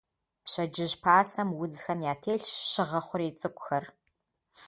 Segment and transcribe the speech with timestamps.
[0.43, 3.83] Пщэдджыжь пасэм удзхэм ятелъщ щыгъэ хъурей цӀыкӀухэр.